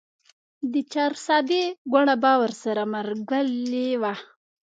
[0.71, 4.13] د چارسدې ګوړه به ورسره ملګرې وه.